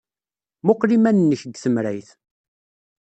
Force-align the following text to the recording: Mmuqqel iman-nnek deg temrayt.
Mmuqqel 0.61 0.91
iman-nnek 0.97 1.41
deg 1.45 1.55
temrayt. 1.63 2.09